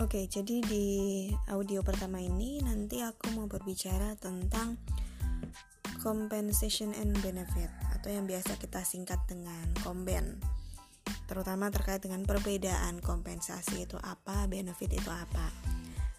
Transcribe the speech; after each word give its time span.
Oke, 0.00 0.24
jadi 0.32 0.64
di 0.64 0.86
audio 1.52 1.84
pertama 1.84 2.24
ini 2.24 2.56
nanti 2.64 3.04
aku 3.04 3.36
mau 3.36 3.44
berbicara 3.44 4.16
tentang 4.16 4.80
compensation 6.00 6.96
and 6.96 7.12
benefit 7.20 7.68
atau 7.92 8.08
yang 8.08 8.24
biasa 8.24 8.56
kita 8.56 8.80
singkat 8.80 9.20
dengan 9.28 9.68
komben. 9.84 10.40
Terutama 11.28 11.68
terkait 11.68 12.00
dengan 12.00 12.24
perbedaan 12.24 13.04
kompensasi 13.04 13.84
itu 13.84 14.00
apa, 14.00 14.48
benefit 14.48 14.88
itu 14.88 15.10
apa. 15.12 15.52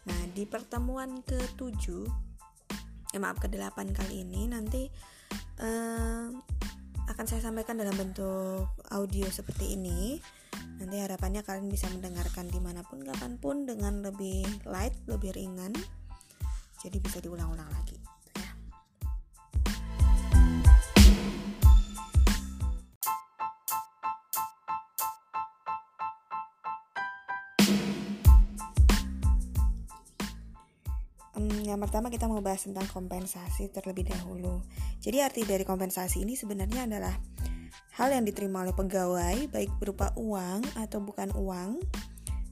Nah, 0.06 0.22
di 0.30 0.46
pertemuan 0.46 1.26
ke-7 1.26 2.06
eh, 3.18 3.18
maaf 3.18 3.42
ke-8 3.42 3.98
kali 3.98 4.22
ini 4.22 4.46
nanti 4.46 4.86
eh, 5.58 6.26
akan 7.10 7.26
saya 7.26 7.42
sampaikan 7.42 7.82
dalam 7.82 7.98
bentuk 7.98 8.78
audio 8.94 9.26
seperti 9.26 9.74
ini 9.74 10.22
Nanti 10.82 10.98
harapannya 10.98 11.46
kalian 11.46 11.70
bisa 11.70 11.86
mendengarkan 11.94 12.50
di 12.50 12.58
mana 12.58 12.82
pun, 12.82 13.06
kapan 13.06 13.38
pun 13.38 13.70
dengan 13.70 14.02
lebih 14.02 14.42
light, 14.66 14.98
lebih 15.06 15.30
ringan. 15.30 15.70
Jadi 16.82 16.98
bisa 16.98 17.22
diulang-ulang 17.22 17.70
lagi. 17.70 18.02
Ya. 18.34 18.50
yang 31.70 31.78
pertama 31.78 32.10
kita 32.10 32.26
mau 32.26 32.42
bahas 32.42 32.66
tentang 32.66 32.90
kompensasi 32.90 33.70
terlebih 33.70 34.10
dahulu. 34.10 34.66
Jadi 34.98 35.22
arti 35.22 35.46
dari 35.46 35.62
kompensasi 35.62 36.26
ini 36.26 36.34
sebenarnya 36.34 36.90
adalah 36.90 37.14
hal 38.02 38.18
yang 38.18 38.26
diterima 38.26 38.66
oleh 38.66 38.74
pegawai, 38.74 39.46
baik 39.54 39.78
berupa 39.78 40.10
uang 40.18 40.66
atau 40.74 40.98
bukan 41.06 41.30
uang, 41.38 41.78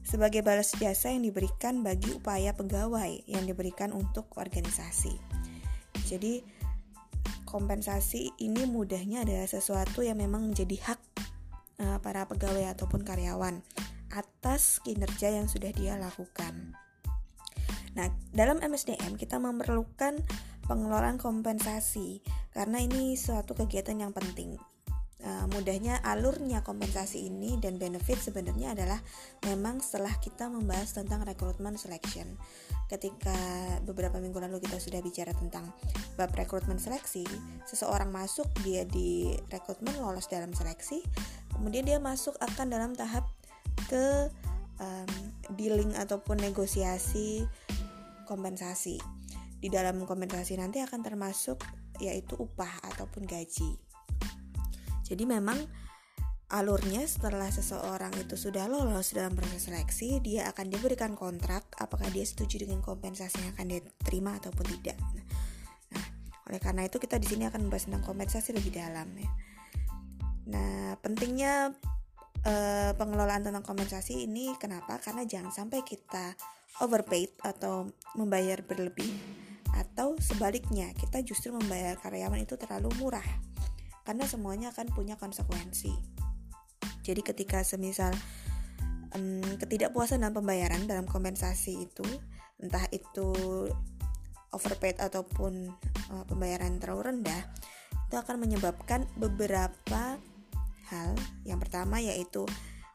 sebagai 0.06 0.46
balas 0.46 0.70
jasa 0.78 1.10
yang 1.10 1.26
diberikan 1.26 1.82
bagi 1.82 2.14
upaya 2.14 2.54
pegawai 2.54 3.26
yang 3.26 3.42
diberikan 3.50 3.90
untuk 3.90 4.30
organisasi. 4.38 5.10
Jadi, 6.06 6.46
kompensasi 7.50 8.30
ini 8.38 8.62
mudahnya 8.62 9.26
adalah 9.26 9.50
sesuatu 9.50 10.06
yang 10.06 10.22
memang 10.22 10.54
menjadi 10.54 10.86
hak 10.86 11.00
uh, 11.82 11.98
para 11.98 12.30
pegawai 12.30 12.70
ataupun 12.70 13.02
karyawan 13.02 13.58
atas 14.14 14.78
kinerja 14.86 15.34
yang 15.34 15.50
sudah 15.50 15.74
dia 15.74 15.98
lakukan. 15.98 16.78
Nah, 17.98 18.06
dalam 18.30 18.62
MSDM 18.62 19.18
kita 19.18 19.42
memerlukan 19.42 20.14
pengelolaan 20.70 21.18
kompensasi 21.18 22.22
karena 22.54 22.78
ini 22.78 23.18
suatu 23.18 23.58
kegiatan 23.58 23.98
yang 23.98 24.14
penting 24.14 24.54
mudahnya 25.20 26.00
alurnya 26.00 26.64
kompensasi 26.64 27.28
ini 27.28 27.60
dan 27.60 27.76
benefit 27.76 28.16
sebenarnya 28.16 28.72
adalah 28.72 28.96
memang 29.44 29.84
setelah 29.84 30.16
kita 30.16 30.48
membahas 30.48 30.96
tentang 30.96 31.20
rekrutmen 31.28 31.76
selection. 31.76 32.40
Ketika 32.88 33.36
beberapa 33.84 34.16
minggu 34.16 34.40
lalu 34.40 34.64
kita 34.64 34.80
sudah 34.80 35.04
bicara 35.04 35.36
tentang 35.36 35.68
bab 36.16 36.32
rekrutmen 36.32 36.80
seleksi, 36.80 37.28
seseorang 37.68 38.08
masuk 38.08 38.48
dia 38.64 38.88
di 38.88 39.36
rekrutmen 39.52 39.92
lolos 40.00 40.24
dalam 40.26 40.56
seleksi, 40.56 41.04
kemudian 41.52 41.84
dia 41.84 42.00
masuk 42.00 42.34
akan 42.40 42.66
dalam 42.72 42.96
tahap 42.96 43.28
ke 43.92 44.32
um, 44.80 45.12
dealing 45.54 45.92
ataupun 46.00 46.40
negosiasi 46.40 47.44
kompensasi. 48.24 48.96
Di 49.60 49.68
dalam 49.68 50.00
kompensasi 50.08 50.56
nanti 50.56 50.80
akan 50.80 51.04
termasuk 51.04 51.60
yaitu 52.00 52.32
upah 52.40 52.80
ataupun 52.88 53.28
gaji. 53.28 53.89
Jadi 55.10 55.26
memang 55.26 55.58
alurnya 56.50 57.06
setelah 57.06 57.50
seseorang 57.50 58.10
itu 58.18 58.34
sudah 58.34 58.66
lolos 58.66 59.14
dalam 59.14 59.34
proses 59.34 59.70
seleksi, 59.70 60.22
dia 60.22 60.46
akan 60.50 60.70
diberikan 60.70 61.18
kontrak 61.18 61.66
apakah 61.78 62.06
dia 62.10 62.26
setuju 62.26 62.66
dengan 62.66 62.82
kompensasi 62.82 63.42
yang 63.42 63.50
akan 63.54 63.66
dia 63.70 63.80
terima 64.02 64.38
ataupun 64.38 64.66
tidak. 64.78 64.98
Nah, 65.94 66.04
oleh 66.50 66.58
karena 66.62 66.86
itu 66.86 66.98
kita 66.98 67.18
di 67.18 67.26
sini 67.30 67.46
akan 67.46 67.66
membahas 67.66 67.86
tentang 67.86 68.02
kompensasi 68.06 68.50
lebih 68.54 68.74
dalam 68.74 69.06
ya. 69.14 69.30
Nah, 70.50 70.98
pentingnya 70.98 71.70
uh, 72.42 72.90
pengelolaan 72.98 73.46
tentang 73.46 73.62
kompensasi 73.62 74.26
ini 74.26 74.54
kenapa? 74.58 74.98
Karena 74.98 75.22
jangan 75.22 75.54
sampai 75.54 75.86
kita 75.86 76.34
overpaid 76.82 77.34
atau 77.46 77.86
membayar 78.18 78.58
berlebih 78.66 79.10
atau 79.70 80.18
sebaliknya 80.18 80.90
kita 80.98 81.22
justru 81.22 81.54
membayar 81.54 81.94
karyawan 81.94 82.42
itu 82.42 82.58
terlalu 82.58 82.90
murah 82.98 83.49
karena 84.04 84.24
semuanya 84.26 84.72
akan 84.74 84.90
punya 84.92 85.14
konsekuensi. 85.16 85.92
Jadi 87.00 87.20
ketika 87.24 87.64
semisal 87.64 88.12
um, 89.16 89.42
ketidakpuasan 89.58 90.22
dalam 90.22 90.36
pembayaran 90.36 90.84
dalam 90.86 91.06
kompensasi 91.08 91.88
itu, 91.88 92.06
entah 92.60 92.84
itu 92.92 93.32
overpaid 94.50 94.98
ataupun 94.98 95.70
uh, 96.12 96.24
pembayaran 96.26 96.78
terlalu 96.82 97.14
rendah, 97.14 97.42
itu 98.10 98.16
akan 98.18 98.36
menyebabkan 98.42 99.06
beberapa 99.16 100.18
hal. 100.90 101.10
Yang 101.46 101.58
pertama 101.66 102.02
yaitu 102.02 102.44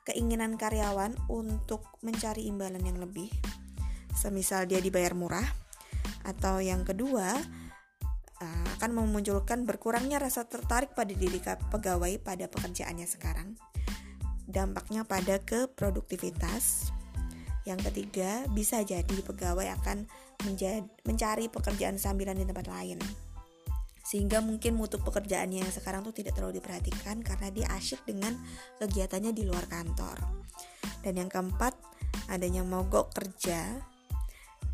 keinginan 0.05 0.59
karyawan 0.59 1.17
untuk 1.31 1.81
mencari 2.05 2.45
imbalan 2.45 2.83
yang 2.83 3.01
lebih, 3.01 3.31
semisal 4.13 4.69
dia 4.69 4.77
dibayar 4.77 5.17
murah, 5.17 5.47
atau 6.27 6.61
yang 6.61 6.85
kedua 6.85 7.33
akan 8.85 9.01
memunculkan 9.01 9.65
berkurangnya 9.65 10.21
rasa 10.21 10.45
tertarik 10.45 10.93
pada 10.93 11.09
diri 11.09 11.41
pegawai 11.41 12.21
pada 12.21 12.45
pekerjaannya 12.45 13.09
sekarang. 13.09 13.57
Dampaknya 14.45 15.01
pada 15.01 15.41
keproduktivitas. 15.41 16.93
Yang 17.65 17.89
ketiga, 17.89 18.45
bisa 18.53 18.85
jadi 18.85 19.17
pegawai 19.25 19.73
akan 19.81 20.05
mencari 21.01 21.49
pekerjaan 21.49 21.97
sambilan 21.97 22.37
di 22.37 22.45
tempat 22.45 22.69
lain. 22.69 23.01
Sehingga 24.05 24.45
mungkin 24.45 24.77
mutu 24.77 25.01
pekerjaannya 25.01 25.65
yang 25.65 25.73
sekarang 25.73 26.05
tuh 26.05 26.13
tidak 26.13 26.37
terlalu 26.37 26.61
diperhatikan 26.61 27.25
karena 27.25 27.49
dia 27.49 27.65
asyik 27.73 28.05
dengan 28.05 28.37
kegiatannya 28.77 29.33
di 29.33 29.49
luar 29.49 29.65
kantor. 29.65 30.21
Dan 31.01 31.25
yang 31.25 31.33
keempat, 31.33 31.73
adanya 32.29 32.61
mogok 32.61 33.17
kerja 33.17 33.81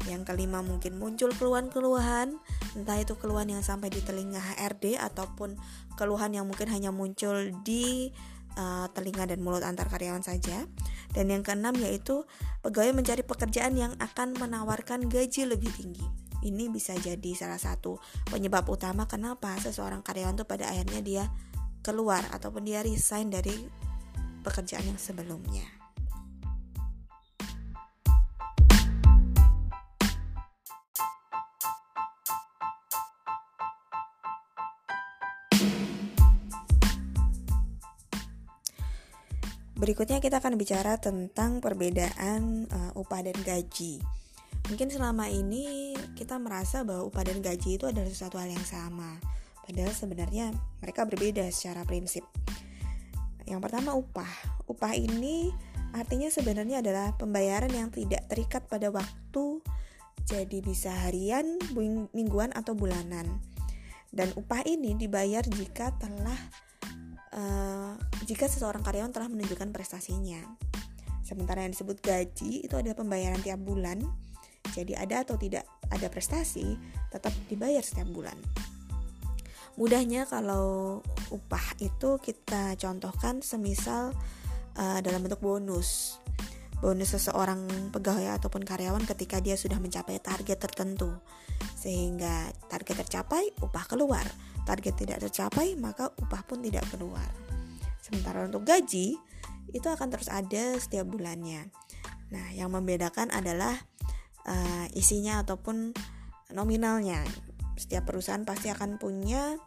yang 0.09 0.25
kelima 0.25 0.63
mungkin 0.65 0.97
muncul 0.97 1.29
keluhan-keluhan, 1.35 2.37
entah 2.77 2.97
itu 2.97 3.13
keluhan 3.17 3.49
yang 3.51 3.63
sampai 3.65 3.93
di 3.93 4.01
telinga 4.01 4.39
HRD 4.39 4.97
ataupun 4.97 5.59
keluhan 5.99 6.33
yang 6.33 6.45
mungkin 6.47 6.69
hanya 6.69 6.89
muncul 6.89 7.51
di 7.61 8.09
uh, 8.55 8.87
telinga 8.95 9.29
dan 9.29 9.43
mulut 9.43 9.61
antar 9.61 9.91
karyawan 9.91 10.23
saja. 10.23 10.65
Dan 11.11 11.27
yang 11.27 11.43
keenam 11.43 11.75
yaitu 11.75 12.23
pegawai 12.63 12.95
mencari 12.95 13.21
pekerjaan 13.27 13.75
yang 13.75 13.93
akan 13.99 14.31
menawarkan 14.39 15.11
gaji 15.11 15.43
lebih 15.43 15.69
tinggi. 15.75 16.07
Ini 16.41 16.71
bisa 16.73 16.97
jadi 16.97 17.37
salah 17.37 17.59
satu 17.59 18.01
penyebab 18.31 18.65
utama 18.65 19.05
kenapa 19.05 19.53
seseorang 19.61 20.01
karyawan 20.01 20.39
itu 20.39 20.45
pada 20.47 20.71
akhirnya 20.71 21.01
dia 21.03 21.23
keluar 21.85 22.25
ataupun 22.33 22.65
dia 22.65 22.81
resign 22.81 23.29
dari 23.29 23.53
pekerjaan 24.41 24.89
yang 24.89 24.97
sebelumnya. 24.97 25.80
Berikutnya 39.81 40.21
kita 40.21 40.37
akan 40.37 40.61
bicara 40.61 41.01
tentang 41.01 41.57
perbedaan 41.57 42.69
uh, 42.69 42.91
upah 42.93 43.25
dan 43.25 43.33
gaji. 43.41 43.97
Mungkin 44.69 44.93
selama 44.93 45.25
ini 45.25 45.97
kita 46.13 46.37
merasa 46.37 46.85
bahwa 46.85 47.09
upah 47.09 47.25
dan 47.25 47.41
gaji 47.41 47.81
itu 47.81 47.89
adalah 47.89 48.05
sesuatu 48.05 48.37
hal 48.37 48.53
yang 48.53 48.61
sama. 48.61 49.17
Padahal 49.65 49.89
sebenarnya 49.89 50.53
mereka 50.85 51.09
berbeda 51.09 51.49
secara 51.49 51.81
prinsip. 51.81 52.21
Yang 53.49 53.57
pertama 53.65 53.97
upah. 53.97 54.29
Upah 54.69 54.93
ini 54.93 55.49
artinya 55.97 56.29
sebenarnya 56.29 56.85
adalah 56.85 57.17
pembayaran 57.17 57.73
yang 57.73 57.89
tidak 57.89 58.29
terikat 58.29 58.61
pada 58.69 58.93
waktu. 58.93 59.65
Jadi 60.29 60.61
bisa 60.61 60.93
harian, 61.09 61.57
mingguan 62.13 62.53
atau 62.53 62.77
bulanan. 62.77 63.25
Dan 64.13 64.29
upah 64.37 64.61
ini 64.69 64.93
dibayar 64.93 65.41
jika 65.41 65.89
telah 65.97 66.37
uh, 67.35 67.93
jika 68.23 68.47
seseorang 68.47 68.83
karyawan 68.85 69.11
telah 69.11 69.27
menunjukkan 69.27 69.71
prestasinya. 69.75 70.39
Sementara 71.25 71.63
yang 71.63 71.71
disebut 71.71 72.03
gaji 72.03 72.67
itu 72.67 72.75
adalah 72.75 72.95
pembayaran 72.95 73.39
tiap 73.39 73.59
bulan. 73.63 74.03
Jadi 74.71 74.95
ada 74.95 75.23
atau 75.23 75.35
tidak 75.35 75.67
ada 75.91 76.07
prestasi 76.07 76.79
tetap 77.11 77.35
dibayar 77.51 77.83
setiap 77.83 78.07
bulan. 78.07 78.35
Mudahnya 79.75 80.27
kalau 80.27 80.99
upah 81.31 81.79
itu 81.79 82.19
kita 82.19 82.75
contohkan 82.75 83.39
semisal 83.39 84.15
uh, 84.75 84.99
dalam 85.01 85.23
bentuk 85.23 85.41
bonus. 85.43 86.20
Bonus 86.81 87.13
seseorang 87.13 87.93
pegawai 87.93 88.41
ataupun 88.41 88.65
karyawan 88.65 89.05
ketika 89.05 89.37
dia 89.37 89.53
sudah 89.53 89.77
mencapai 89.77 90.17
target 90.17 90.57
tertentu. 90.57 91.13
Sehingga 91.77 92.49
target 92.67 93.05
tercapai, 93.05 93.53
upah 93.61 93.85
keluar 93.85 94.25
target 94.65 94.93
tidak 94.97 95.19
tercapai, 95.21 95.77
maka 95.77 96.09
upah 96.21 96.41
pun 96.45 96.61
tidak 96.61 96.85
keluar. 96.93 97.25
Sementara 98.01 98.45
untuk 98.45 98.65
gaji, 98.65 99.17
itu 99.71 99.87
akan 99.87 100.07
terus 100.09 100.29
ada 100.29 100.77
setiap 100.77 101.05
bulannya. 101.09 101.69
Nah, 102.33 102.47
yang 102.55 102.71
membedakan 102.71 103.29
adalah 103.29 103.75
uh, 104.47 104.87
isinya 104.97 105.43
ataupun 105.43 105.93
nominalnya. 106.55 107.21
Setiap 107.77 108.09
perusahaan 108.09 108.43
pasti 108.45 108.69
akan 108.69 109.01
punya 109.01 109.57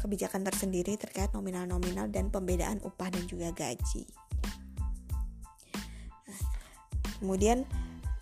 kebijakan 0.00 0.46
tersendiri 0.46 0.94
terkait 1.00 1.32
nominal-nominal 1.32 2.12
dan 2.12 2.30
pembedaan 2.30 2.78
upah 2.84 3.10
dan 3.10 3.24
juga 3.26 3.50
gaji. 3.50 4.25
Kemudian 7.20 7.64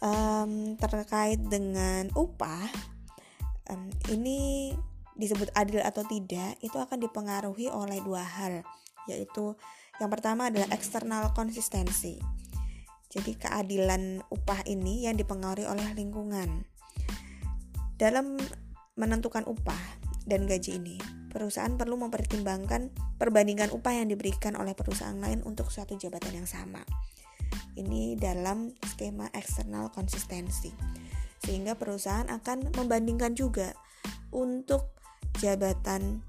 um, 0.04 0.74
terkait 0.78 1.40
dengan 1.46 2.10
upah, 2.14 2.68
um, 3.70 3.90
ini 4.12 4.72
disebut 5.14 5.50
adil 5.54 5.78
atau 5.78 6.02
tidak 6.06 6.58
itu 6.58 6.74
akan 6.74 6.98
dipengaruhi 6.98 7.70
oleh 7.70 8.02
dua 8.02 8.22
hal, 8.26 8.66
yaitu 9.06 9.54
yang 10.02 10.10
pertama 10.10 10.50
adalah 10.50 10.66
eksternal 10.74 11.30
konsistensi. 11.32 12.18
Jadi 13.14 13.38
keadilan 13.38 14.26
upah 14.26 14.66
ini 14.66 15.06
yang 15.06 15.14
dipengaruhi 15.14 15.70
oleh 15.70 15.86
lingkungan. 15.94 16.66
Dalam 17.94 18.34
menentukan 18.98 19.46
upah 19.46 19.78
dan 20.26 20.50
gaji 20.50 20.82
ini, 20.82 20.98
perusahaan 21.30 21.78
perlu 21.78 21.94
mempertimbangkan 21.94 22.90
perbandingan 23.22 23.70
upah 23.70 24.02
yang 24.02 24.10
diberikan 24.10 24.58
oleh 24.58 24.74
perusahaan 24.74 25.14
lain 25.14 25.46
untuk 25.46 25.70
suatu 25.70 25.94
jabatan 25.94 26.42
yang 26.42 26.48
sama. 26.50 26.82
Ini 27.74 28.14
dalam 28.18 28.70
skema 28.94 29.30
eksternal 29.34 29.90
konsistensi. 29.90 30.70
Sehingga 31.42 31.74
perusahaan 31.74 32.30
akan 32.30 32.72
membandingkan 32.72 33.34
juga 33.36 33.74
untuk 34.30 34.94
jabatan 35.42 36.22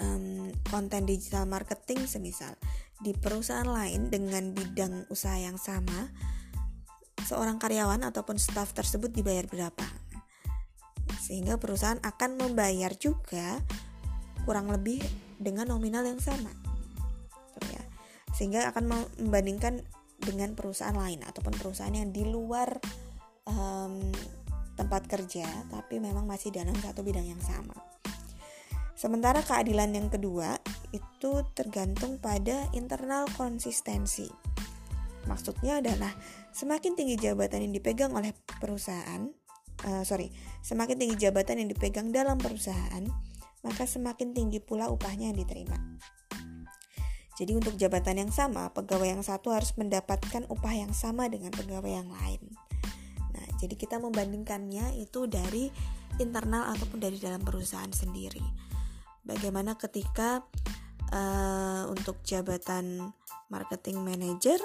um, 0.00 0.52
konten 0.68 1.08
digital 1.08 1.48
marketing 1.48 2.04
semisal 2.04 2.54
di 3.00 3.12
perusahaan 3.12 3.66
lain 3.66 4.08
dengan 4.08 4.54
bidang 4.54 5.10
usaha 5.10 5.36
yang 5.36 5.58
sama, 5.58 6.08
seorang 7.26 7.60
karyawan 7.60 8.06
ataupun 8.06 8.38
staf 8.40 8.72
tersebut 8.72 9.10
dibayar 9.12 9.44
berapa. 9.48 9.88
Sehingga 11.20 11.56
perusahaan 11.56 12.00
akan 12.04 12.36
membayar 12.40 12.92
juga 12.96 13.60
kurang 14.44 14.68
lebih 14.68 15.00
dengan 15.40 15.72
nominal 15.72 16.04
yang 16.04 16.20
sama. 16.20 16.52
Ya. 17.72 17.82
Sehingga 18.36 18.70
akan 18.72 19.08
membandingkan 19.20 19.84
dengan 20.24 20.56
perusahaan 20.56 20.96
lain 20.96 21.22
ataupun 21.22 21.54
perusahaan 21.54 21.92
yang 21.92 22.10
di 22.10 22.24
luar 22.24 22.80
um, 23.46 24.00
tempat 24.74 25.06
kerja 25.06 25.46
tapi 25.70 26.02
memang 26.02 26.26
masih 26.26 26.50
dalam 26.50 26.74
satu 26.80 27.04
bidang 27.06 27.28
yang 27.28 27.40
sama. 27.44 27.76
Sementara 28.94 29.44
keadilan 29.44 29.90
yang 29.92 30.08
kedua 30.08 30.56
itu 30.94 31.42
tergantung 31.52 32.22
pada 32.22 32.70
internal 32.72 33.26
konsistensi. 33.34 34.30
Maksudnya 35.26 35.82
adalah 35.82 36.14
semakin 36.54 36.94
tinggi 36.94 37.18
jabatan 37.18 37.68
yang 37.68 37.72
dipegang 37.74 38.12
oleh 38.14 38.30
perusahaan, 38.62 39.26
uh, 39.88 40.04
sorry, 40.06 40.30
semakin 40.62 41.00
tinggi 41.00 41.16
jabatan 41.18 41.64
yang 41.64 41.68
dipegang 41.72 42.14
dalam 42.14 42.38
perusahaan, 42.38 43.02
maka 43.66 43.84
semakin 43.88 44.36
tinggi 44.36 44.62
pula 44.62 44.86
upahnya 44.92 45.32
yang 45.32 45.38
diterima. 45.42 45.76
Jadi 47.34 47.50
untuk 47.58 47.74
jabatan 47.74 48.22
yang 48.22 48.30
sama, 48.30 48.70
pegawai 48.70 49.18
yang 49.18 49.22
satu 49.26 49.50
harus 49.50 49.74
mendapatkan 49.74 50.46
upah 50.46 50.74
yang 50.74 50.94
sama 50.94 51.26
dengan 51.26 51.50
pegawai 51.50 51.90
yang 51.90 52.06
lain. 52.06 52.42
Nah, 53.34 53.46
jadi 53.58 53.74
kita 53.74 53.98
membandingkannya 53.98 54.94
itu 55.02 55.26
dari 55.26 55.66
internal 56.22 56.70
ataupun 56.70 57.02
dari 57.02 57.18
dalam 57.18 57.42
perusahaan 57.42 57.90
sendiri. 57.90 58.42
Bagaimana 59.26 59.74
ketika 59.74 60.46
uh, 61.10 61.90
untuk 61.90 62.22
jabatan 62.22 63.02
marketing 63.50 63.98
manager 64.06 64.62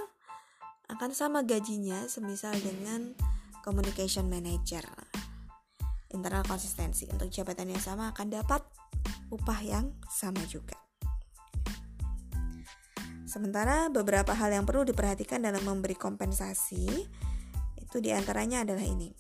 akan 0.94 1.14
sama 1.14 1.42
gajinya 1.42 2.06
semisal 2.06 2.54
dengan 2.54 3.18
communication 3.66 4.30
manager 4.30 4.86
internal 6.10 6.42
konsistensi 6.46 7.06
untuk 7.14 7.30
jabatan 7.30 7.70
yang 7.70 7.82
sama 7.82 8.10
akan 8.10 8.34
dapat 8.34 8.66
upah 9.30 9.62
yang 9.62 9.94
sama 10.10 10.42
juga 10.50 10.89
sementara 13.30 13.94
beberapa 13.94 14.34
hal 14.34 14.50
yang 14.50 14.66
perlu 14.66 14.82
diperhatikan 14.90 15.46
dalam 15.46 15.62
memberi 15.62 15.94
kompensasi 15.94 16.86
itu 17.78 17.98
di 18.02 18.10
antaranya 18.10 18.66
adalah 18.66 18.82
ini 18.82 19.14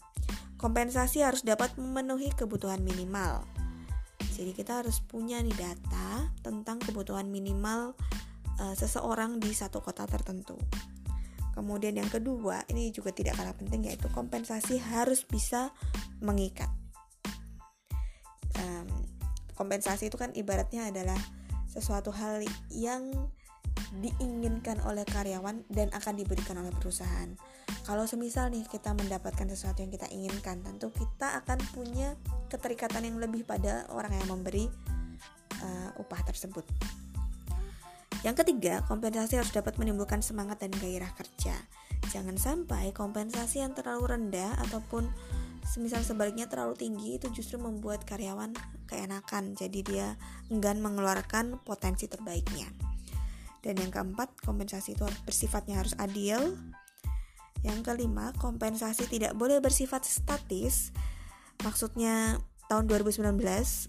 kompensasi 0.57 1.21
harus 1.21 1.45
dapat 1.45 1.77
memenuhi 1.77 2.33
kebutuhan 2.33 2.81
minimal 2.81 3.45
jadi 4.33 4.51
kita 4.57 4.81
harus 4.81 4.97
punya 5.05 5.37
nih 5.45 5.53
data 5.53 6.33
tentang 6.41 6.81
kebutuhan 6.81 7.29
minimal 7.29 7.93
uh, 8.57 8.73
seseorang 8.73 9.35
di 9.35 9.51
satu 9.51 9.83
kota 9.83 10.07
tertentu. 10.07 10.55
Kemudian 11.51 11.99
yang 11.99 12.07
kedua, 12.07 12.63
ini 12.71 12.87
juga 12.95 13.11
tidak 13.11 13.35
kalah 13.35 13.51
penting 13.51 13.91
yaitu 13.91 14.07
kompensasi 14.15 14.79
harus 14.79 15.27
bisa 15.27 15.75
mengikat. 16.23 16.71
Kompensasi 19.59 20.07
itu 20.07 20.15
kan 20.15 20.31
ibaratnya 20.39 20.87
adalah 20.87 21.19
sesuatu 21.67 22.15
hal 22.15 22.39
yang 22.71 23.11
diinginkan 23.97 24.85
oleh 24.85 25.01
karyawan 25.07 25.65
dan 25.73 25.89
akan 25.89 26.13
diberikan 26.13 26.61
oleh 26.61 26.69
perusahaan. 26.77 27.33
Kalau 27.85 28.05
semisal 28.05 28.53
nih 28.53 28.65
kita 28.69 28.93
mendapatkan 28.93 29.49
sesuatu 29.49 29.81
yang 29.81 29.89
kita 29.89 30.05
inginkan, 30.13 30.61
tentu 30.61 30.93
kita 30.93 31.41
akan 31.41 31.57
punya 31.73 32.13
keterikatan 32.53 33.05
yang 33.05 33.17
lebih 33.17 33.41
pada 33.41 33.89
orang 33.89 34.13
yang 34.13 34.29
memberi 34.29 34.69
uh, 35.61 35.89
upah 35.97 36.21
tersebut. 36.25 36.65
Yang 38.21 38.43
ketiga, 38.43 38.83
kompensasi 38.85 39.39
harus 39.39 39.49
dapat 39.55 39.79
menimbulkan 39.79 40.19
semangat 40.19 40.59
dan 40.59 40.75
gairah 40.75 41.09
kerja. 41.15 41.55
Jangan 42.11 42.35
sampai 42.35 42.91
kompensasi 42.91 43.63
yang 43.63 43.71
terlalu 43.71 44.11
rendah 44.17 44.59
ataupun 44.67 45.07
semisal 45.63 46.03
sebaliknya 46.03 46.49
terlalu 46.49 46.75
tinggi 46.75 47.15
itu 47.15 47.31
justru 47.31 47.61
membuat 47.61 48.03
karyawan 48.03 48.51
keenakan. 48.91 49.55
Jadi 49.55 49.79
dia 49.85 50.19
enggan 50.51 50.83
mengeluarkan 50.83 51.63
potensi 51.63 52.11
terbaiknya. 52.11 52.88
Dan 53.59 53.79
yang 53.79 53.91
keempat, 53.91 54.31
kompensasi 54.43 54.95
itu 54.95 55.03
bersifatnya 55.27 55.83
harus 55.83 55.93
adil, 55.99 56.55
yang 57.63 57.83
kelima, 57.83 58.31
kompensasi 58.39 59.07
tidak 59.11 59.35
boleh 59.35 59.59
bersifat 59.59 60.07
statis. 60.07 60.95
Maksudnya 61.59 62.39
tahun 62.71 62.87
2019 62.87 63.35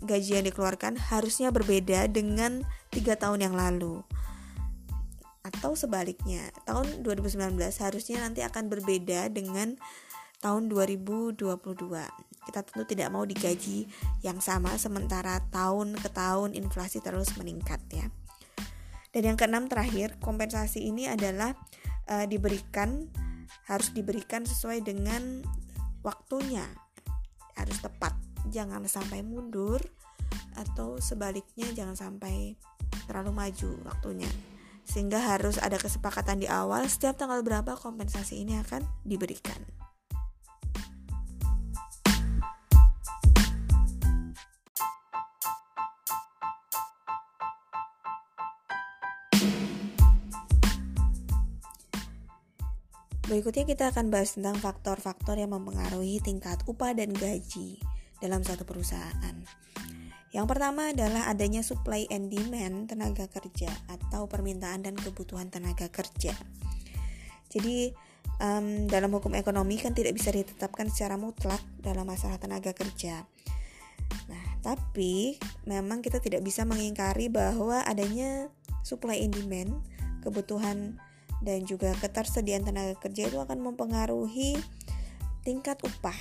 gaji 0.02 0.30
yang 0.40 0.46
dikeluarkan 0.48 0.98
harusnya 0.98 1.54
berbeda 1.54 2.10
dengan 2.10 2.66
tiga 2.90 3.14
tahun 3.14 3.46
yang 3.46 3.54
lalu. 3.54 4.02
Atau 5.46 5.78
sebaliknya, 5.78 6.50
tahun 6.66 7.06
2019 7.06 7.56
harusnya 7.80 8.26
nanti 8.26 8.42
akan 8.42 8.66
berbeda 8.66 9.30
dengan 9.30 9.78
tahun 10.42 10.72
2022. 10.72 11.38
Kita 12.40 12.60
tentu 12.64 12.82
tidak 12.88 13.08
mau 13.12 13.22
digaji 13.22 13.86
yang 14.24 14.42
sama 14.42 14.74
sementara 14.80 15.38
tahun 15.52 15.94
ke 15.94 16.08
tahun 16.10 16.56
inflasi 16.58 16.98
terus 17.04 17.36
meningkat 17.38 17.80
ya. 17.92 18.08
Dan 19.10 19.34
yang 19.34 19.36
keenam 19.38 19.66
terakhir, 19.66 20.18
kompensasi 20.22 20.86
ini 20.86 21.10
adalah 21.10 21.54
uh, 22.10 22.26
diberikan 22.26 23.10
harus 23.66 23.90
diberikan 23.94 24.46
sesuai 24.46 24.82
dengan 24.82 25.42
waktunya 26.02 26.66
harus 27.54 27.78
tepat 27.82 28.14
jangan 28.48 28.82
sampai 28.88 29.20
mundur 29.20 29.78
atau 30.56 30.96
sebaliknya 30.98 31.70
jangan 31.74 31.94
sampai 31.94 32.56
terlalu 33.06 33.30
maju 33.34 33.70
waktunya 33.86 34.30
sehingga 34.86 35.22
harus 35.22 35.60
ada 35.62 35.78
kesepakatan 35.78 36.42
di 36.42 36.48
awal 36.50 36.82
setiap 36.90 37.14
tanggal 37.14 37.46
berapa 37.46 37.78
kompensasi 37.78 38.42
ini 38.42 38.58
akan 38.58 38.82
diberikan. 39.06 39.79
Berikutnya 53.30 53.62
kita 53.62 53.94
akan 53.94 54.10
bahas 54.10 54.34
tentang 54.34 54.58
faktor-faktor 54.58 55.38
yang 55.38 55.54
mempengaruhi 55.54 56.18
tingkat 56.18 56.66
upah 56.66 56.98
dan 56.98 57.14
gaji 57.14 57.78
dalam 58.18 58.42
suatu 58.42 58.66
perusahaan. 58.66 59.38
Yang 60.34 60.46
pertama 60.50 60.90
adalah 60.90 61.30
adanya 61.30 61.62
supply 61.62 62.10
and 62.10 62.26
demand 62.26 62.90
tenaga 62.90 63.30
kerja 63.30 63.70
atau 63.86 64.26
permintaan 64.26 64.82
dan 64.82 64.98
kebutuhan 64.98 65.46
tenaga 65.46 65.86
kerja. 65.86 66.34
Jadi 67.54 67.94
um, 68.42 68.90
dalam 68.90 69.14
hukum 69.14 69.38
ekonomi 69.38 69.78
kan 69.78 69.94
tidak 69.94 70.18
bisa 70.18 70.34
ditetapkan 70.34 70.90
secara 70.90 71.14
mutlak 71.14 71.62
dalam 71.78 72.10
masalah 72.10 72.34
tenaga 72.42 72.74
kerja. 72.74 73.30
Nah, 74.26 74.44
tapi 74.58 75.38
memang 75.70 76.02
kita 76.02 76.18
tidak 76.18 76.42
bisa 76.42 76.66
mengingkari 76.66 77.30
bahwa 77.30 77.86
adanya 77.86 78.50
supply 78.82 79.22
and 79.22 79.38
demand, 79.38 79.86
kebutuhan 80.26 80.98
dan 81.40 81.64
juga 81.64 81.96
ketersediaan 81.96 82.64
tenaga 82.68 82.94
kerja 83.00 83.28
itu 83.28 83.40
akan 83.40 83.60
mempengaruhi 83.60 84.60
tingkat 85.44 85.80
upah. 85.80 86.16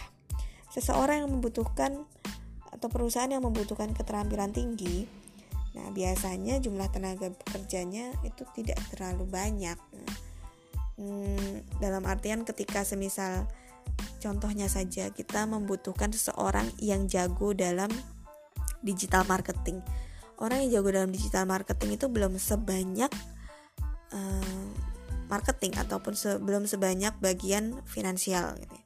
Seseorang 0.71 1.27
yang 1.27 1.31
membutuhkan 1.31 2.07
atau 2.69 2.87
perusahaan 2.87 3.29
yang 3.29 3.43
membutuhkan 3.43 3.91
keterampilan 3.91 4.55
tinggi, 4.55 5.09
nah 5.75 5.91
biasanya 5.91 6.63
jumlah 6.63 6.87
tenaga 6.93 7.27
pekerjanya 7.33 8.15
itu 8.23 8.47
tidak 8.55 8.79
terlalu 8.95 9.27
banyak. 9.27 9.75
Hmm, 10.99 11.63
dalam 11.79 12.03
artian 12.07 12.43
ketika 12.43 12.83
semisal 12.83 13.47
contohnya 14.19 14.67
saja 14.67 15.11
kita 15.11 15.47
membutuhkan 15.47 16.11
seseorang 16.11 16.67
yang 16.79 17.07
jago 17.07 17.51
dalam 17.51 17.91
digital 18.83 19.27
marketing. 19.27 19.83
Orang 20.39 20.63
yang 20.63 20.79
jago 20.79 20.95
dalam 20.95 21.11
digital 21.11 21.43
marketing 21.43 21.99
itu 21.99 22.07
belum 22.07 22.39
sebanyak 22.39 23.11
uh, 24.15 24.88
marketing 25.29 25.77
ataupun 25.77 26.17
se 26.17 26.41
belum 26.41 26.65
sebanyak 26.65 27.15
bagian 27.21 27.79
finansial 27.85 28.57
gitu. 28.57 28.73
Ya. 28.73 28.83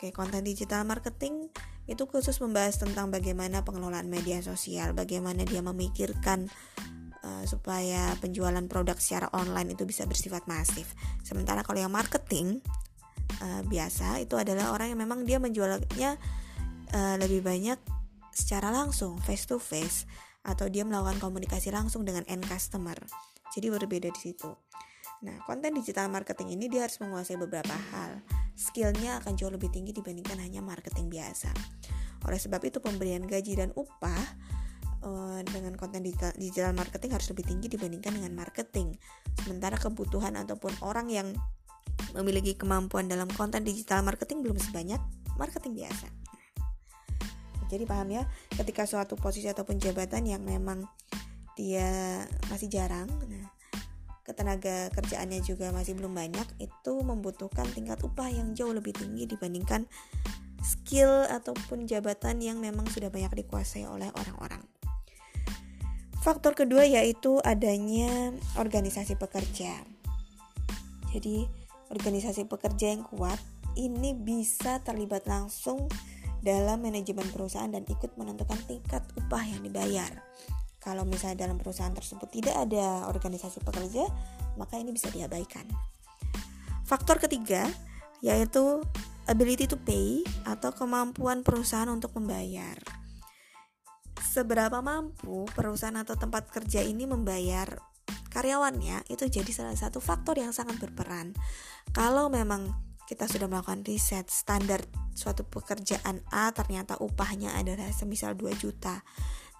Oke, 0.00 0.16
konten 0.16 0.40
digital 0.46 0.88
marketing 0.88 1.52
itu 1.84 2.08
khusus 2.08 2.40
membahas 2.40 2.80
tentang 2.80 3.12
bagaimana 3.12 3.66
pengelolaan 3.66 4.08
media 4.08 4.40
sosial, 4.40 4.96
bagaimana 4.96 5.44
dia 5.44 5.60
memikirkan 5.60 6.48
uh, 7.20 7.44
supaya 7.44 8.16
penjualan 8.22 8.64
produk 8.64 8.96
secara 8.96 9.28
online 9.36 9.76
itu 9.76 9.84
bisa 9.84 10.08
bersifat 10.08 10.48
masif. 10.48 10.96
Sementara 11.20 11.60
kalau 11.60 11.84
yang 11.84 11.92
marketing 11.92 12.64
uh, 13.44 13.60
biasa 13.66 14.24
itu 14.24 14.40
adalah 14.40 14.72
orang 14.72 14.96
yang 14.96 15.00
memang 15.04 15.28
dia 15.28 15.36
menjualnya 15.36 16.16
uh, 16.96 17.16
lebih 17.20 17.44
banyak 17.44 17.76
secara 18.32 18.72
langsung, 18.72 19.20
face 19.20 19.44
to 19.44 19.60
face 19.60 20.08
atau 20.40 20.72
dia 20.72 20.86
melakukan 20.88 21.20
komunikasi 21.20 21.68
langsung 21.68 22.08
dengan 22.08 22.24
end 22.24 22.46
customer. 22.48 22.96
Jadi 23.52 23.66
berbeda 23.68 24.08
di 24.08 24.20
situ. 24.32 24.48
Nah, 25.20 25.36
konten 25.44 25.76
digital 25.76 26.08
marketing 26.08 26.56
ini 26.56 26.72
dia 26.72 26.88
harus 26.88 26.96
menguasai 26.96 27.36
beberapa 27.36 27.76
hal. 27.92 28.24
Skillnya 28.56 29.20
akan 29.20 29.36
jauh 29.36 29.52
lebih 29.52 29.68
tinggi 29.68 29.92
dibandingkan 29.92 30.40
hanya 30.40 30.64
marketing 30.64 31.12
biasa. 31.12 31.52
Oleh 32.24 32.40
sebab 32.40 32.60
itu 32.64 32.80
pemberian 32.80 33.24
gaji 33.24 33.56
dan 33.56 33.72
upah 33.76 34.24
uh, 35.04 35.40
dengan 35.44 35.76
konten 35.76 36.00
digital, 36.00 36.32
digital 36.36 36.72
marketing 36.72 37.16
harus 37.16 37.28
lebih 37.32 37.44
tinggi 37.48 37.68
dibandingkan 37.68 38.16
dengan 38.16 38.32
marketing. 38.32 38.96
Sementara 39.44 39.76
kebutuhan 39.76 40.40
ataupun 40.40 40.72
orang 40.80 41.12
yang 41.12 41.28
memiliki 42.16 42.56
kemampuan 42.56 43.04
dalam 43.04 43.28
konten 43.36 43.60
digital 43.60 44.00
marketing 44.00 44.40
belum 44.40 44.56
sebanyak 44.56 45.00
marketing 45.36 45.84
biasa. 45.84 46.08
Jadi 47.70 47.84
paham 47.86 48.08
ya, 48.10 48.26
ketika 48.56 48.82
suatu 48.82 49.14
posisi 49.14 49.46
ataupun 49.46 49.78
jabatan 49.78 50.26
yang 50.26 50.42
memang 50.42 50.82
dia 51.54 52.24
masih 52.50 52.66
jarang, 52.66 53.06
nah 53.30 53.59
ketenaga 54.30 54.94
kerjaannya 54.94 55.42
juga 55.42 55.74
masih 55.74 55.98
belum 55.98 56.14
banyak, 56.14 56.46
itu 56.62 56.92
membutuhkan 57.02 57.66
tingkat 57.74 57.98
upah 58.06 58.30
yang 58.30 58.54
jauh 58.54 58.70
lebih 58.70 58.94
tinggi 58.94 59.26
dibandingkan 59.26 59.90
skill 60.62 61.26
ataupun 61.26 61.90
jabatan 61.90 62.38
yang 62.38 62.62
memang 62.62 62.86
sudah 62.86 63.10
banyak 63.10 63.42
dikuasai 63.42 63.90
oleh 63.90 64.06
orang-orang. 64.14 64.62
Faktor 66.20 66.52
kedua 66.52 66.84
yaitu 66.84 67.40
adanya 67.42 68.30
organisasi 68.54 69.16
pekerja. 69.16 69.72
Jadi, 71.10 71.48
organisasi 71.90 72.46
pekerja 72.46 72.92
yang 72.92 73.02
kuat 73.02 73.40
ini 73.74 74.14
bisa 74.14 74.78
terlibat 74.84 75.26
langsung 75.26 75.90
dalam 76.44 76.80
manajemen 76.80 77.24
perusahaan 77.32 77.72
dan 77.72 77.84
ikut 77.88 78.16
menentukan 78.20 78.60
tingkat 78.68 79.00
upah 79.16 79.44
yang 79.44 79.60
dibayar. 79.64 80.12
Kalau 80.80 81.04
misalnya 81.04 81.44
dalam 81.44 81.60
perusahaan 81.60 81.92
tersebut 81.92 82.32
tidak 82.32 82.56
ada 82.56 83.04
organisasi 83.12 83.60
pekerja, 83.60 84.08
maka 84.56 84.80
ini 84.80 84.96
bisa 84.96 85.12
diabaikan. 85.12 85.68
Faktor 86.88 87.20
ketiga 87.20 87.68
yaitu 88.20 88.84
ability 89.28 89.64
to 89.68 89.76
pay 89.80 90.24
atau 90.48 90.72
kemampuan 90.72 91.44
perusahaan 91.44 91.88
untuk 91.88 92.16
membayar. 92.16 92.76
Seberapa 94.20 94.80
mampu 94.80 95.48
perusahaan 95.52 95.96
atau 95.96 96.16
tempat 96.16 96.48
kerja 96.48 96.80
ini 96.84 97.04
membayar 97.04 97.80
karyawannya 98.30 99.10
itu 99.10 99.26
jadi 99.26 99.50
salah 99.50 99.74
satu 99.74 99.98
faktor 99.98 100.38
yang 100.38 100.54
sangat 100.54 100.78
berperan. 100.78 101.34
Kalau 101.90 102.30
memang 102.30 102.70
kita 103.10 103.26
sudah 103.26 103.50
melakukan 103.50 103.82
riset 103.82 104.30
standar 104.30 104.86
suatu 105.18 105.42
pekerjaan 105.42 106.22
A 106.30 106.54
ternyata 106.54 106.94
upahnya 107.02 107.58
adalah 107.58 107.90
semisal 107.90 108.38
2 108.38 108.54
juta 108.54 109.02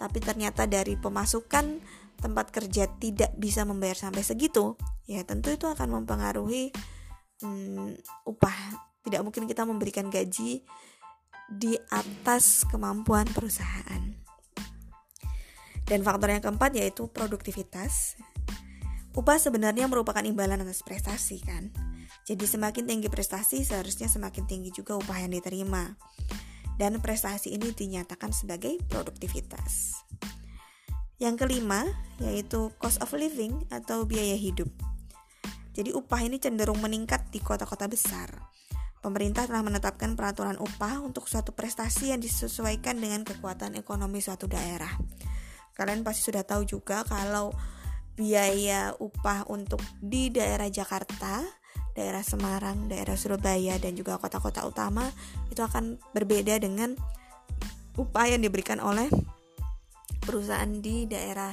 tapi 0.00 0.16
ternyata 0.16 0.64
dari 0.64 0.96
pemasukan 0.96 1.76
tempat 2.16 2.48
kerja 2.48 2.88
tidak 2.96 3.36
bisa 3.36 3.68
membayar 3.68 4.08
sampai 4.08 4.24
segitu, 4.24 4.80
ya 5.04 5.20
tentu 5.28 5.52
itu 5.52 5.68
akan 5.68 6.00
mempengaruhi 6.00 6.72
hmm, 7.44 8.00
upah. 8.24 8.88
Tidak 9.04 9.20
mungkin 9.20 9.44
kita 9.44 9.68
memberikan 9.68 10.08
gaji 10.08 10.64
di 11.52 11.72
atas 11.92 12.64
kemampuan 12.68 13.28
perusahaan. 13.28 14.16
Dan 15.84 16.00
faktor 16.00 16.32
yang 16.32 16.44
keempat 16.44 16.76
yaitu 16.76 17.08
produktivitas. 17.12 18.16
Upah 19.12 19.36
sebenarnya 19.36 19.84
merupakan 19.84 20.22
imbalan 20.22 20.64
atas 20.64 20.80
prestasi 20.80 21.44
kan. 21.44 21.72
Jadi 22.24 22.44
semakin 22.46 22.84
tinggi 22.86 23.08
prestasi 23.10 23.66
seharusnya 23.66 24.06
semakin 24.06 24.44
tinggi 24.46 24.70
juga 24.70 24.96
upah 24.96 25.24
yang 25.24 25.34
diterima 25.34 25.96
dan 26.80 26.96
prestasi 27.04 27.52
ini 27.52 27.76
dinyatakan 27.76 28.32
sebagai 28.32 28.80
produktivitas. 28.88 30.00
Yang 31.20 31.44
kelima 31.44 31.84
yaitu 32.24 32.72
cost 32.80 32.96
of 33.04 33.12
living 33.12 33.68
atau 33.68 34.08
biaya 34.08 34.40
hidup. 34.40 34.72
Jadi 35.76 35.92
upah 35.92 36.24
ini 36.24 36.40
cenderung 36.40 36.80
meningkat 36.80 37.28
di 37.28 37.44
kota-kota 37.44 37.84
besar. 37.84 38.32
Pemerintah 39.04 39.44
telah 39.44 39.60
menetapkan 39.60 40.16
peraturan 40.16 40.56
upah 40.56 41.04
untuk 41.04 41.28
suatu 41.28 41.52
prestasi 41.52 42.16
yang 42.16 42.20
disesuaikan 42.20 42.96
dengan 42.96 43.28
kekuatan 43.28 43.76
ekonomi 43.76 44.24
suatu 44.24 44.48
daerah. 44.48 44.92
Kalian 45.76 46.00
pasti 46.00 46.32
sudah 46.32 46.44
tahu 46.44 46.64
juga 46.64 47.04
kalau 47.04 47.52
biaya 48.16 48.92
upah 49.00 49.48
untuk 49.48 49.80
di 50.00 50.28
daerah 50.28 50.68
Jakarta 50.68 51.59
daerah 52.00 52.24
Semarang, 52.24 52.88
daerah 52.88 53.12
Surabaya 53.20 53.76
dan 53.76 53.92
juga 53.92 54.16
kota-kota 54.16 54.64
utama 54.64 55.04
itu 55.52 55.60
akan 55.60 56.00
berbeda 56.16 56.56
dengan 56.56 56.96
upah 58.00 58.32
yang 58.32 58.40
diberikan 58.40 58.80
oleh 58.80 59.12
perusahaan 60.24 60.72
di 60.80 61.04
daerah 61.04 61.52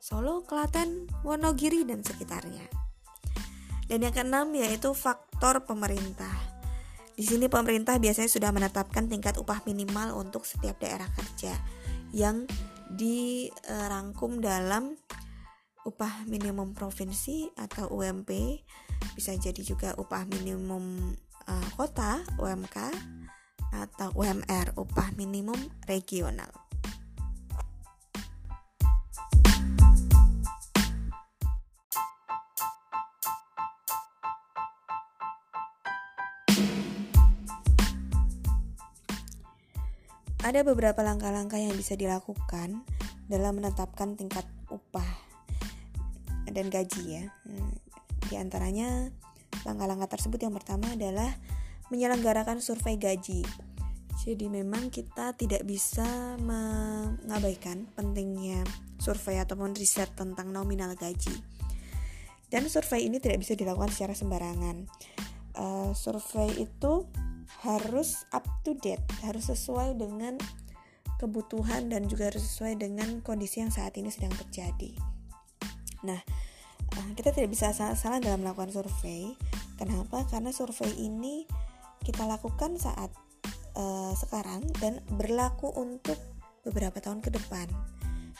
Solo, 0.00 0.40
Klaten, 0.48 1.06
Wonogiri 1.20 1.84
dan 1.84 2.00
sekitarnya. 2.00 2.64
Dan 3.84 4.08
yang 4.08 4.16
keenam 4.16 4.48
yaitu 4.56 4.96
faktor 4.96 5.68
pemerintah. 5.68 6.32
Di 7.12 7.28
sini 7.28 7.52
pemerintah 7.52 8.00
biasanya 8.00 8.32
sudah 8.32 8.50
menetapkan 8.50 9.04
tingkat 9.04 9.36
upah 9.36 9.60
minimal 9.68 10.16
untuk 10.16 10.48
setiap 10.48 10.80
daerah 10.80 11.06
kerja 11.12 11.52
yang 12.16 12.48
dirangkum 12.88 14.40
dalam 14.40 14.96
upah 15.84 16.24
minimum 16.30 16.72
provinsi 16.72 17.52
atau 17.58 17.90
UMP 17.90 18.62
bisa 19.14 19.34
jadi 19.36 19.62
juga 19.62 19.94
upah 19.98 20.24
minimum 20.28 21.16
uh, 21.48 21.68
kota 21.76 22.22
UMK 22.38 22.78
atau 23.72 24.08
UMR 24.14 24.76
upah 24.76 25.16
minimum 25.16 25.56
regional. 25.88 26.50
Ada 40.42 40.66
beberapa 40.66 41.06
langkah-langkah 41.06 41.54
yang 41.54 41.78
bisa 41.78 41.94
dilakukan 41.94 42.82
dalam 43.30 43.62
menetapkan 43.62 44.18
tingkat 44.18 44.42
upah 44.74 45.06
dan 46.50 46.66
gaji 46.66 47.22
ya. 47.22 47.24
Di 48.32 48.40
antaranya, 48.40 49.12
langkah-langkah 49.68 50.16
tersebut 50.16 50.40
yang 50.40 50.56
pertama 50.56 50.96
adalah 50.96 51.36
menyelenggarakan 51.92 52.64
survei 52.64 52.96
gaji. 52.96 53.44
Jadi 54.24 54.48
memang 54.48 54.88
kita 54.88 55.36
tidak 55.36 55.68
bisa 55.68 56.40
mengabaikan 56.40 57.92
pentingnya 57.92 58.64
survei 58.96 59.36
ataupun 59.36 59.76
riset 59.76 60.08
tentang 60.16 60.48
nominal 60.48 60.96
gaji. 60.96 61.36
Dan 62.48 62.72
survei 62.72 63.04
ini 63.04 63.20
tidak 63.20 63.44
bisa 63.44 63.52
dilakukan 63.52 63.92
secara 63.92 64.16
sembarangan. 64.16 64.88
Uh, 65.52 65.92
survei 65.92 66.56
itu 66.56 67.04
harus 67.60 68.24
up 68.32 68.48
to 68.64 68.72
date, 68.80 69.04
harus 69.20 69.52
sesuai 69.52 70.00
dengan 70.00 70.40
kebutuhan 71.20 71.92
dan 71.92 72.08
juga 72.08 72.32
harus 72.32 72.48
sesuai 72.48 72.80
dengan 72.80 73.20
kondisi 73.20 73.60
yang 73.60 73.68
saat 73.68 73.92
ini 74.00 74.08
sedang 74.08 74.32
terjadi. 74.32 74.96
Nah, 76.08 76.24
kita 77.16 77.30
tidak 77.32 77.50
bisa 77.52 77.70
salah-salah 77.70 78.18
dalam 78.18 78.42
melakukan 78.42 78.72
survei. 78.72 79.36
Kenapa? 79.76 80.24
Karena 80.28 80.50
survei 80.50 80.92
ini 80.96 81.44
kita 82.02 82.26
lakukan 82.26 82.76
saat 82.76 83.12
uh, 83.78 84.12
sekarang 84.16 84.66
dan 84.82 85.00
berlaku 85.06 85.70
untuk 85.76 86.18
beberapa 86.66 86.98
tahun 86.98 87.22
ke 87.22 87.30
depan. 87.32 87.68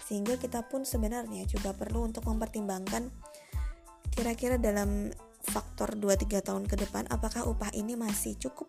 Sehingga 0.09 0.37
kita 0.37 0.67
pun 0.67 0.83
sebenarnya 0.83 1.47
juga 1.47 1.73
perlu 1.77 2.05
untuk 2.09 2.27
mempertimbangkan 2.27 3.13
kira-kira 4.13 4.61
dalam 4.61 5.09
faktor 5.43 5.97
2-3 5.97 6.45
tahun 6.45 6.65
ke 6.69 6.77
depan 6.87 7.09
apakah 7.09 7.49
upah 7.49 7.73
ini 7.73 7.97
masih 7.97 8.37
cukup 8.39 8.69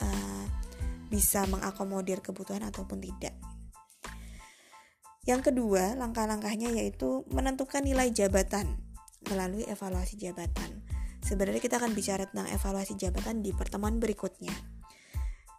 uh, 0.00 0.44
bisa 1.10 1.44
mengakomodir 1.50 2.22
kebutuhan 2.22 2.62
ataupun 2.66 3.02
tidak. 3.02 3.34
Yang 5.26 5.50
kedua, 5.50 5.98
langkah-langkahnya 5.98 6.70
yaitu 6.70 7.26
menentukan 7.34 7.82
nilai 7.82 8.14
jabatan 8.14 8.85
melalui 9.30 9.66
evaluasi 9.66 10.18
jabatan. 10.18 10.82
sebenarnya 11.26 11.58
kita 11.58 11.82
akan 11.82 11.90
bicara 11.90 12.22
tentang 12.30 12.46
evaluasi 12.54 12.94
jabatan 12.94 13.42
di 13.42 13.50
pertemuan 13.50 13.98
berikutnya. 13.98 14.54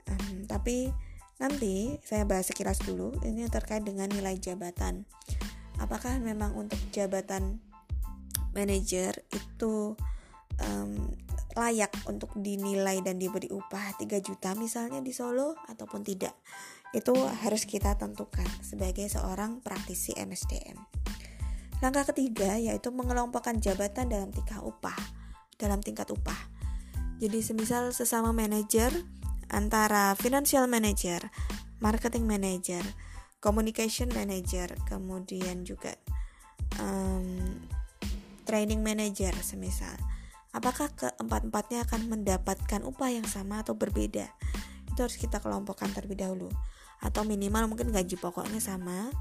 Um, 0.07 0.47
tapi 0.47 0.87
nanti 1.43 1.99
saya 2.07 2.23
bahas 2.23 2.47
sekilas 2.47 2.79
dulu 2.87 3.11
ini 3.27 3.43
terkait 3.51 3.83
dengan 3.83 4.07
nilai 4.07 4.39
jabatan. 4.39 5.03
Apakah 5.77 6.23
memang 6.23 6.55
untuk 6.55 6.79
jabatan 6.95 7.59
manajer 8.55 9.27
itu 9.35 9.99
um, 10.63 10.91
layak 11.57 11.91
untuk 12.07 12.31
dinilai 12.37 13.03
dan 13.03 13.19
diberi 13.19 13.49
upah 13.51 13.97
3 13.99 14.07
juta 14.23 14.55
misalnya 14.55 15.03
di 15.03 15.11
Solo 15.11 15.57
ataupun 15.67 16.01
tidak? 16.01 16.33
Itu 16.95 17.13
harus 17.17 17.67
kita 17.67 17.99
tentukan 17.99 18.47
sebagai 18.63 19.11
seorang 19.11 19.59
praktisi 19.59 20.15
MSDM. 20.15 20.79
Langkah 21.77 22.09
ketiga 22.09 22.57
yaitu 22.57 22.89
mengelompokkan 22.89 23.61
jabatan 23.61 24.09
dalam 24.09 24.33
tingkat 24.33 24.61
upah, 24.61 24.97
dalam 25.61 25.81
tingkat 25.85 26.09
upah. 26.09 26.37
Jadi 27.17 27.41
semisal 27.41 27.93
sesama 27.93 28.33
manajer 28.33 28.93
antara 29.49 30.13
financial 30.17 30.65
manager, 30.69 31.21
marketing 31.81 32.25
manager, 32.25 32.81
communication 33.41 34.09
manager, 34.13 34.73
kemudian 34.89 35.65
juga 35.65 35.93
um, 36.81 37.61
training 38.45 38.81
manager 38.81 39.33
semisal. 39.41 39.93
Apakah 40.55 40.89
keempat-empatnya 40.97 41.85
akan 41.85 42.01
mendapatkan 42.09 42.81
upah 42.81 43.09
yang 43.13 43.27
sama 43.29 43.61
atau 43.61 43.77
berbeda? 43.77 44.25
Itu 44.89 45.05
harus 45.05 45.19
kita 45.21 45.37
kelompokkan 45.37 45.93
terlebih 45.93 46.17
dahulu. 46.17 46.49
Atau 46.97 47.21
minimal 47.29 47.69
mungkin 47.69 47.93
gaji 47.93 48.17
pokoknya 48.17 48.57
sama, 48.57 49.13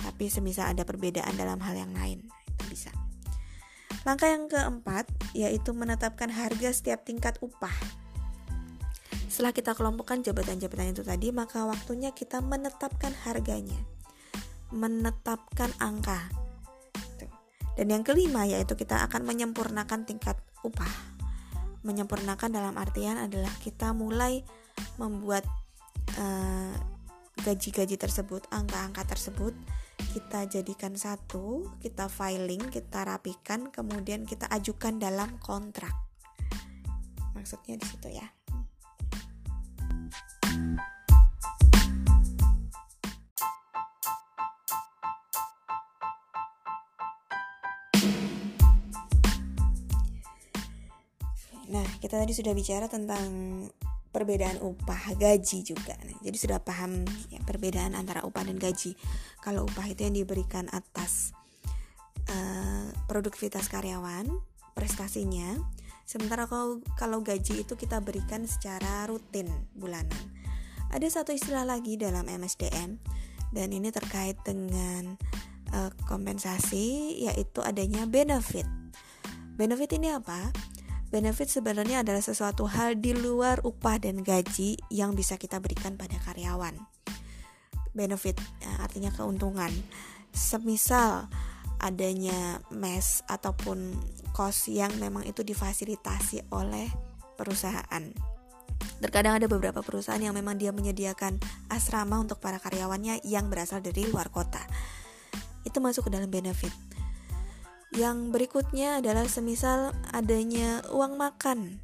tapi 0.00 0.32
semisal 0.32 0.72
ada 0.72 0.82
perbedaan 0.82 1.36
dalam 1.36 1.60
hal 1.60 1.76
yang 1.76 1.92
lain. 1.92 2.24
Itu 2.56 2.64
bisa. 2.68 2.90
Langkah 4.08 4.32
yang 4.32 4.48
keempat 4.48 5.04
yaitu 5.36 5.76
menetapkan 5.76 6.32
harga 6.32 6.72
setiap 6.72 7.04
tingkat 7.04 7.36
upah. 7.44 7.72
Setelah 9.28 9.52
kita 9.54 9.76
kelompokkan 9.76 10.24
jabatan-jabatan 10.24 10.96
itu 10.96 11.04
tadi 11.04 11.30
maka 11.30 11.68
waktunya 11.68 12.10
kita 12.10 12.40
menetapkan 12.40 13.12
harganya. 13.28 13.76
Menetapkan 14.72 15.70
angka. 15.78 16.32
Dan 17.76 17.92
yang 17.92 18.04
kelima 18.04 18.48
yaitu 18.48 18.74
kita 18.74 19.04
akan 19.06 19.24
menyempurnakan 19.28 20.08
tingkat 20.08 20.40
upah. 20.64 20.90
Menyempurnakan 21.84 22.50
dalam 22.52 22.76
artian 22.76 23.16
adalah 23.16 23.52
kita 23.60 23.96
mulai 23.96 24.44
membuat 25.00 25.44
uh, 26.20 26.76
gaji-gaji 27.40 27.96
tersebut, 27.96 28.46
angka-angka 28.50 29.06
tersebut 29.06 29.54
kita 30.10 30.48
jadikan 30.48 30.96
satu, 30.98 31.70
kita 31.78 32.10
filing, 32.10 32.72
kita 32.72 33.06
rapikan, 33.06 33.70
kemudian 33.70 34.26
kita 34.26 34.48
ajukan 34.50 34.98
dalam 34.98 35.38
kontrak. 35.38 35.94
Maksudnya 37.36 37.78
di 37.78 37.86
situ 37.86 38.08
ya. 38.10 38.26
Nah, 51.70 51.86
kita 52.02 52.18
tadi 52.18 52.34
sudah 52.34 52.50
bicara 52.50 52.90
tentang 52.90 53.30
perbedaan 54.10 54.58
upah 54.58 55.14
gaji 55.14 55.62
juga. 55.62 55.94
Jadi 56.22 56.36
sudah 56.36 56.58
paham 56.58 57.06
ya, 57.30 57.38
perbedaan 57.46 57.94
antara 57.94 58.26
upah 58.26 58.42
dan 58.46 58.58
gaji. 58.58 58.98
Kalau 59.42 59.66
upah 59.66 59.86
itu 59.86 60.06
yang 60.06 60.14
diberikan 60.18 60.66
atas 60.74 61.34
uh, 62.30 62.90
produktivitas 63.06 63.70
karyawan 63.70 64.26
prestasinya 64.74 65.58
sementara 66.06 66.46
kalau 66.50 66.82
kalau 66.98 67.22
gaji 67.22 67.62
itu 67.62 67.74
kita 67.78 68.02
berikan 68.02 68.42
secara 68.46 69.06
rutin 69.06 69.46
bulanan. 69.78 70.18
Ada 70.90 71.22
satu 71.22 71.30
istilah 71.30 71.62
lagi 71.62 71.94
dalam 71.94 72.26
MSDM 72.26 72.98
dan 73.54 73.68
ini 73.70 73.94
terkait 73.94 74.34
dengan 74.42 75.14
uh, 75.70 75.90
kompensasi 76.10 77.14
yaitu 77.30 77.62
adanya 77.62 78.10
benefit. 78.10 78.66
Benefit 79.54 79.94
ini 79.94 80.10
apa 80.10 80.50
Benefit 81.10 81.50
sebenarnya 81.50 82.06
adalah 82.06 82.22
sesuatu 82.22 82.70
hal 82.70 83.02
di 83.02 83.10
luar 83.10 83.66
upah 83.66 83.98
dan 83.98 84.22
gaji 84.22 84.78
yang 84.94 85.18
bisa 85.18 85.34
kita 85.34 85.58
berikan 85.58 85.98
pada 85.98 86.14
karyawan. 86.22 86.78
Benefit 87.90 88.38
ya, 88.62 88.78
artinya 88.78 89.10
keuntungan. 89.10 89.74
Semisal 90.30 91.26
adanya 91.82 92.62
mes 92.70 93.26
ataupun 93.26 93.98
kos 94.30 94.70
yang 94.70 94.94
memang 95.02 95.26
itu 95.26 95.42
difasilitasi 95.42 96.46
oleh 96.54 96.86
perusahaan. 97.34 98.04
Terkadang 99.02 99.42
ada 99.42 99.50
beberapa 99.50 99.82
perusahaan 99.82 100.22
yang 100.22 100.38
memang 100.38 100.62
dia 100.62 100.70
menyediakan 100.70 101.42
asrama 101.74 102.22
untuk 102.22 102.38
para 102.38 102.62
karyawannya 102.62 103.26
yang 103.26 103.50
berasal 103.50 103.82
dari 103.82 104.06
luar 104.06 104.30
kota. 104.30 104.62
Itu 105.66 105.82
masuk 105.82 106.06
ke 106.06 106.10
dalam 106.14 106.30
benefit 106.30 106.70
yang 107.90 108.30
berikutnya 108.30 109.02
adalah 109.02 109.26
semisal 109.26 109.90
adanya 110.14 110.82
uang 110.94 111.18
makan. 111.18 111.82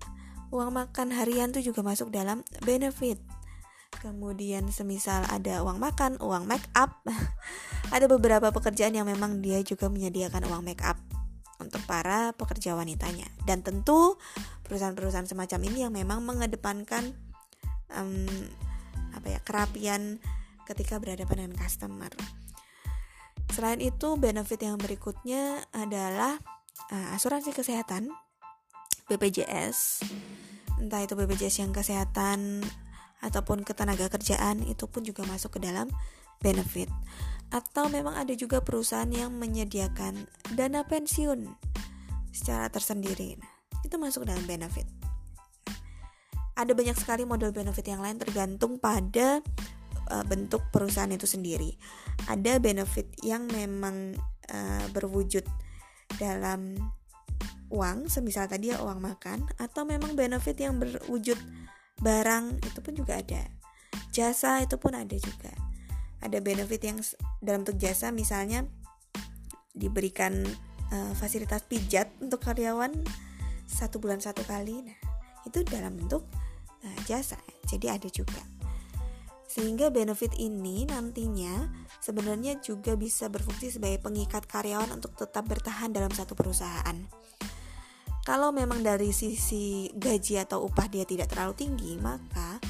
Uang 0.54 0.70
makan 0.70 1.10
harian 1.10 1.50
itu 1.50 1.74
juga 1.74 1.82
masuk 1.82 2.14
dalam 2.14 2.46
benefit. 2.62 3.18
Kemudian 3.98 4.70
semisal 4.70 5.26
ada 5.26 5.66
uang 5.66 5.82
makan, 5.82 6.22
uang 6.22 6.46
make 6.46 6.66
up. 6.78 7.02
ada 7.94 8.06
beberapa 8.06 8.54
pekerjaan 8.54 8.94
yang 8.94 9.08
memang 9.10 9.42
dia 9.42 9.58
juga 9.66 9.90
menyediakan 9.90 10.46
uang 10.46 10.62
make 10.62 10.84
up 10.86 11.00
untuk 11.58 11.82
para 11.90 12.30
pekerja 12.38 12.78
wanitanya. 12.78 13.26
Dan 13.42 13.66
tentu 13.66 14.14
perusahaan-perusahaan 14.62 15.26
semacam 15.26 15.60
ini 15.66 15.78
yang 15.88 15.92
memang 15.94 16.22
mengedepankan 16.22 17.16
um, 17.90 18.28
apa 19.10 19.26
ya 19.26 19.40
kerapian 19.42 20.22
ketika 20.70 21.02
berhadapan 21.02 21.50
dengan 21.50 21.54
customer. 21.58 22.12
Selain 23.52 23.78
itu, 23.82 24.18
benefit 24.18 24.60
yang 24.62 24.78
berikutnya 24.80 25.66
adalah 25.74 26.38
uh, 26.90 27.14
asuransi 27.14 27.54
kesehatan 27.54 28.10
BPJS. 29.06 30.02
Entah 30.82 31.00
itu 31.02 31.14
BPJS 31.14 31.62
yang 31.62 31.72
kesehatan 31.72 32.66
ataupun 33.24 33.64
ketenaga 33.64 34.12
kerjaan 34.12 34.60
itu 34.66 34.84
pun 34.90 35.02
juga 35.06 35.24
masuk 35.24 35.56
ke 35.56 35.60
dalam 35.64 35.88
benefit. 36.42 36.90
Atau 37.48 37.88
memang 37.88 38.18
ada 38.18 38.34
juga 38.34 38.60
perusahaan 38.60 39.08
yang 39.08 39.32
menyediakan 39.32 40.26
dana 40.52 40.84
pensiun 40.84 41.46
secara 42.34 42.68
tersendiri. 42.68 43.38
Nah, 43.40 43.52
itu 43.86 43.96
masuk 43.96 44.28
dalam 44.28 44.44
benefit. 44.44 44.84
Ada 46.56 46.72
banyak 46.72 46.96
sekali 46.96 47.28
model 47.28 47.52
benefit 47.52 47.84
yang 47.88 48.00
lain 48.00 48.16
tergantung 48.16 48.80
pada 48.80 49.44
uh, 50.10 50.24
bentuk 50.26 50.62
perusahaan 50.70 51.10
itu 51.10 51.26
sendiri. 51.28 51.74
Ada 52.30 52.58
benefit 52.58 53.10
yang 53.22 53.46
memang 53.50 54.16
uh, 54.50 54.86
berwujud 54.90 55.44
dalam 56.16 56.78
uang, 57.70 58.06
semisal 58.06 58.46
tadi 58.46 58.70
ya 58.70 58.78
uang 58.82 59.02
makan, 59.02 59.46
atau 59.58 59.82
memang 59.82 60.14
benefit 60.14 60.56
yang 60.58 60.78
berwujud 60.78 61.38
barang 62.00 62.62
itu 62.62 62.78
pun 62.82 62.94
juga 62.94 63.18
ada. 63.18 63.42
Jasa 64.12 64.64
itu 64.64 64.76
pun 64.80 64.94
ada 64.96 65.16
juga. 65.16 65.52
Ada 66.24 66.40
benefit 66.40 66.80
yang 66.80 66.98
dalam 67.44 67.66
bentuk 67.66 67.76
jasa 67.76 68.08
misalnya 68.14 68.64
diberikan 69.76 70.40
uh, 70.88 71.12
fasilitas 71.12 71.68
pijat 71.68 72.08
untuk 72.24 72.40
karyawan 72.40 72.92
satu 73.68 74.00
bulan 74.00 74.22
satu 74.22 74.40
kali. 74.46 74.80
Nah, 74.80 74.98
itu 75.44 75.60
dalam 75.68 75.98
bentuk 75.98 76.24
uh, 76.80 76.98
jasa. 77.04 77.36
Jadi 77.68 77.86
ada 77.92 78.08
juga. 78.08 78.55
Sehingga 79.56 79.88
benefit 79.88 80.36
ini 80.36 80.84
nantinya 80.84 81.72
sebenarnya 82.04 82.60
juga 82.60 82.92
bisa 82.92 83.32
berfungsi 83.32 83.72
sebagai 83.72 84.04
pengikat 84.04 84.44
karyawan 84.44 84.92
untuk 84.92 85.16
tetap 85.16 85.48
bertahan 85.48 85.96
dalam 85.96 86.12
satu 86.12 86.36
perusahaan. 86.36 86.92
Kalau 88.20 88.52
memang 88.52 88.84
dari 88.84 89.16
sisi 89.16 89.88
gaji 89.96 90.44
atau 90.44 90.68
upah 90.68 90.92
dia 90.92 91.08
tidak 91.08 91.32
terlalu 91.32 91.56
tinggi, 91.56 91.96
maka 91.96 92.60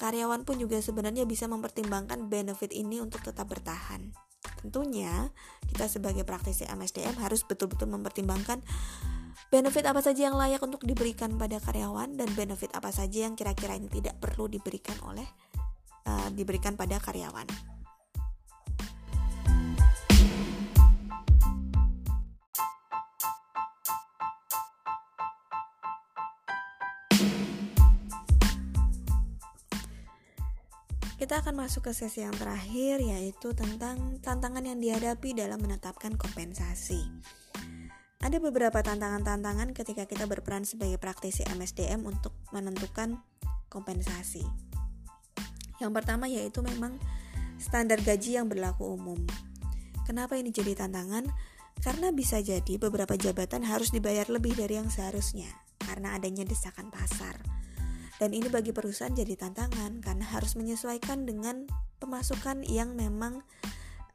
karyawan 0.00 0.48
pun 0.48 0.56
juga 0.56 0.80
sebenarnya 0.80 1.28
bisa 1.28 1.44
mempertimbangkan 1.52 2.32
benefit 2.32 2.72
ini 2.72 2.96
untuk 3.04 3.20
tetap 3.20 3.52
bertahan. 3.52 4.08
Tentunya, 4.64 5.28
kita 5.68 5.84
sebagai 5.84 6.24
praktisi 6.24 6.64
MSDM 6.64 7.20
harus 7.20 7.44
betul-betul 7.44 7.92
mempertimbangkan 7.92 8.64
benefit 9.52 9.84
apa 9.84 10.00
saja 10.00 10.32
yang 10.32 10.36
layak 10.40 10.64
untuk 10.64 10.80
diberikan 10.80 11.36
pada 11.36 11.60
karyawan 11.60 12.16
dan 12.16 12.32
benefit 12.32 12.72
apa 12.72 12.88
saja 12.88 13.28
yang 13.28 13.36
kira-kira 13.36 13.76
ini 13.76 13.92
tidak 13.92 14.16
perlu 14.16 14.48
diberikan 14.48 14.96
oleh 15.04 15.28
uh, 16.06 16.28
diberikan 16.32 16.78
pada 16.78 16.96
karyawan. 17.02 17.46
Kita 31.16 31.42
akan 31.42 31.58
masuk 31.58 31.88
ke 31.88 31.92
sesi 31.96 32.22
yang 32.22 32.36
terakhir 32.36 33.02
yaitu 33.02 33.50
tentang 33.56 34.22
tantangan 34.22 34.62
yang 34.62 34.78
dihadapi 34.78 35.34
dalam 35.34 35.58
menetapkan 35.58 36.14
kompensasi. 36.14 37.02
ada 38.22 38.42
beberapa 38.42 38.82
tantangan-tantangan 38.82 39.70
ketika 39.70 40.06
kita 40.06 40.26
berperan 40.26 40.66
sebagai 40.66 40.98
praktisi 40.98 41.46
MSDM 41.46 42.02
untuk 42.06 42.34
menentukan 42.50 43.22
kompensasi. 43.70 44.65
Yang 45.82 45.92
pertama 45.92 46.24
yaitu 46.28 46.60
memang 46.64 46.96
standar 47.56 48.00
gaji 48.00 48.40
yang 48.40 48.48
berlaku 48.48 48.96
umum. 48.96 49.20
Kenapa 50.06 50.38
ini 50.38 50.54
jadi 50.54 50.86
tantangan? 50.86 51.26
Karena 51.82 52.08
bisa 52.14 52.40
jadi 52.40 52.80
beberapa 52.80 53.18
jabatan 53.18 53.66
harus 53.66 53.92
dibayar 53.92 54.24
lebih 54.32 54.56
dari 54.56 54.80
yang 54.80 54.88
seharusnya 54.88 55.50
karena 55.82 56.16
adanya 56.16 56.46
desakan 56.48 56.88
pasar. 56.88 57.36
Dan 58.16 58.32
ini 58.32 58.48
bagi 58.48 58.72
perusahaan 58.72 59.12
jadi 59.12 59.36
tantangan 59.36 60.00
karena 60.00 60.24
harus 60.24 60.56
menyesuaikan 60.56 61.28
dengan 61.28 61.68
pemasukan 62.00 62.64
yang 62.64 62.96
memang 62.96 63.44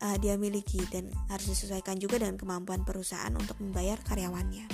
uh, 0.02 0.18
dia 0.18 0.42
miliki 0.42 0.82
dan 0.90 1.14
harus 1.30 1.54
disesuaikan 1.54 2.02
juga 2.02 2.18
dengan 2.18 2.42
kemampuan 2.42 2.82
perusahaan 2.82 3.32
untuk 3.38 3.62
membayar 3.62 4.02
karyawannya. 4.02 4.66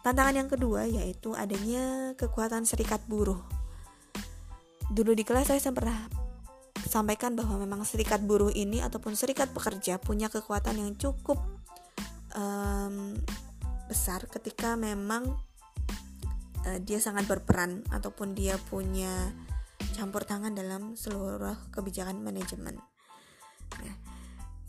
Tantangan 0.00 0.36
yang 0.40 0.48
kedua 0.48 0.88
yaitu 0.88 1.36
adanya 1.36 2.16
kekuatan 2.16 2.64
serikat 2.64 3.04
buruh. 3.08 3.40
Dulu 4.90 5.16
di 5.16 5.24
kelas 5.24 5.48
saya 5.48 5.72
pernah 5.72 5.96
sampaikan 6.84 7.32
bahwa 7.32 7.60
memang 7.62 7.82
serikat 7.86 8.20
buruh 8.20 8.52
ini 8.52 8.84
ataupun 8.84 9.16
serikat 9.16 9.50
pekerja 9.50 9.96
punya 9.96 10.28
kekuatan 10.28 10.76
yang 10.78 10.92
cukup 11.00 11.40
um, 12.36 13.16
besar 13.88 14.28
ketika 14.28 14.76
memang 14.76 15.32
uh, 16.68 16.78
dia 16.84 17.00
sangat 17.00 17.24
berperan 17.24 17.80
ataupun 17.88 18.36
dia 18.36 18.60
punya 18.68 19.32
campur 19.96 20.26
tangan 20.28 20.52
dalam 20.52 20.98
seluruh 20.98 21.56
kebijakan 21.72 22.20
manajemen. 22.20 22.78
Nah, 23.80 23.96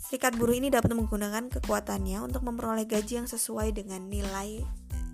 Serikat 0.06 0.38
buruh 0.38 0.54
ini 0.54 0.70
dapat 0.70 0.94
menggunakan 0.94 1.50
kekuatannya 1.50 2.22
untuk 2.22 2.46
memperoleh 2.46 2.86
gaji 2.86 3.26
yang 3.26 3.26
sesuai 3.26 3.74
dengan 3.74 4.06
nilai 4.06 4.62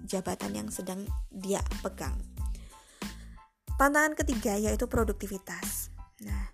jabatan 0.03 0.51
yang 0.51 0.67
sedang 0.67 1.07
dia 1.31 1.63
pegang. 1.79 2.19
Tantangan 3.81 4.13
ketiga 4.13 4.53
yaitu 4.61 4.85
produktivitas. 4.85 5.89
Nah, 6.21 6.53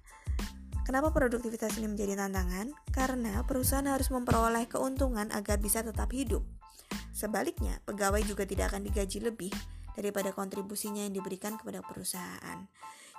kenapa 0.88 1.12
produktivitas 1.12 1.76
ini 1.76 1.92
menjadi 1.92 2.16
tantangan? 2.16 2.72
Karena 2.96 3.44
perusahaan 3.44 3.84
harus 3.84 4.08
memperoleh 4.16 4.64
keuntungan 4.72 5.28
agar 5.36 5.60
bisa 5.60 5.84
tetap 5.84 6.08
hidup. 6.16 6.48
Sebaliknya, 7.12 7.84
pegawai 7.84 8.24
juga 8.24 8.48
tidak 8.48 8.72
akan 8.72 8.88
digaji 8.88 9.20
lebih 9.20 9.52
daripada 9.92 10.32
kontribusinya 10.32 11.04
yang 11.04 11.20
diberikan 11.20 11.60
kepada 11.60 11.84
perusahaan. 11.84 12.64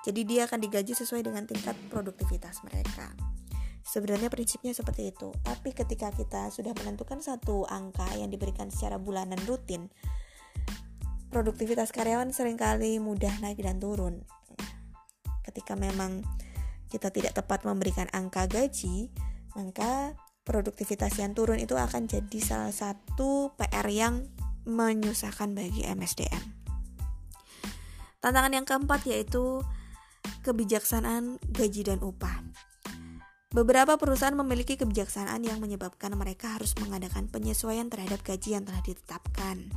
Jadi 0.00 0.20
dia 0.24 0.48
akan 0.48 0.56
digaji 0.56 0.96
sesuai 0.96 1.28
dengan 1.28 1.44
tingkat 1.44 1.76
produktivitas 1.92 2.64
mereka. 2.64 3.12
Sebenarnya 3.84 4.32
prinsipnya 4.32 4.72
seperti 4.72 5.12
itu. 5.12 5.36
Tapi 5.44 5.76
ketika 5.76 6.08
kita 6.16 6.48
sudah 6.48 6.72
menentukan 6.80 7.20
satu 7.20 7.68
angka 7.68 8.08
yang 8.16 8.32
diberikan 8.32 8.72
secara 8.72 8.96
bulanan 8.96 9.36
rutin, 9.44 9.92
produktivitas 11.28 11.92
karyawan 11.92 12.32
sering 12.32 12.56
kali 12.56 12.96
mudah 13.00 13.32
naik 13.40 13.60
dan 13.60 13.80
turun. 13.80 14.24
Ketika 15.44 15.76
memang 15.76 16.24
kita 16.88 17.12
tidak 17.12 17.36
tepat 17.36 17.68
memberikan 17.68 18.08
angka 18.12 18.48
gaji, 18.48 19.12
maka 19.56 20.16
produktivitas 20.48 21.20
yang 21.20 21.36
turun 21.36 21.60
itu 21.60 21.76
akan 21.76 22.08
jadi 22.08 22.38
salah 22.40 22.72
satu 22.72 23.52
PR 23.60 23.84
yang 23.92 24.24
menyusahkan 24.64 25.52
bagi 25.52 25.84
MSDM. 25.84 26.44
Tantangan 28.18 28.52
yang 28.56 28.66
keempat 28.66 29.04
yaitu 29.08 29.60
kebijaksanaan 30.42 31.36
gaji 31.52 31.84
dan 31.84 32.00
upah. 32.00 32.40
Beberapa 33.48 33.96
perusahaan 33.96 34.36
memiliki 34.36 34.76
kebijaksanaan 34.76 35.40
yang 35.40 35.56
menyebabkan 35.56 36.12
mereka 36.16 36.60
harus 36.60 36.76
mengadakan 36.76 37.32
penyesuaian 37.32 37.88
terhadap 37.88 38.20
gaji 38.20 38.60
yang 38.60 38.68
telah 38.68 38.84
ditetapkan. 38.84 39.72